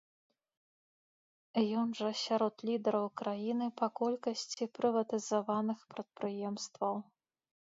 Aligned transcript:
Ён 1.81 1.87
жа 1.99 2.09
сярод 2.25 2.55
лідараў 2.69 3.05
краіны 3.21 3.67
па 3.83 3.87
колькасці 4.01 4.69
прыватызаваных 4.79 5.79
прадпрыемстваў. 5.93 6.95